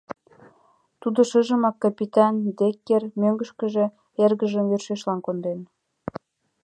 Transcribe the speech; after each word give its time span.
Тудо 1.01 1.19
шыжымак 1.29 1.75
капитан 1.83 2.33
Деккер 2.57 3.03
мӧҥгышкыжӧ 3.21 3.85
эргыжым 4.23 4.65
йӧршешлан 4.71 5.19
конден. 5.25 5.59